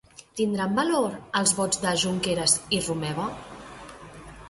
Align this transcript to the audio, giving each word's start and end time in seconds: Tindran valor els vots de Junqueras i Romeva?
Tindran 0.37 0.73
valor 0.79 1.17
els 1.41 1.53
vots 1.59 1.83
de 1.85 1.93
Junqueras 2.07 2.59
i 2.79 2.83
Romeva? 2.89 3.33